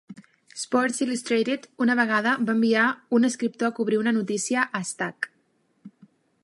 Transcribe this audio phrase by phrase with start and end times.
[0.59, 2.87] "Sports Illustrated" una vegada va enviar
[3.19, 5.29] un escriptor a cobrir una notícia a Stack.